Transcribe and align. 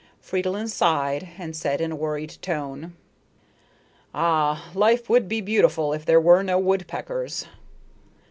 Fridolin 0.19 0.67
sighed 0.67 1.29
and 1.37 1.55
said 1.55 1.79
in 1.79 1.91
a 1.91 1.95
worried 1.95 2.37
tone: 2.41 2.95
"Ah, 4.15 4.71
life 4.73 5.11
would 5.11 5.27
be 5.29 5.41
beautiful 5.41 5.93
if 5.93 6.05
there 6.05 6.19
were 6.19 6.41
no 6.41 6.57
woodpeckers." 6.57 7.45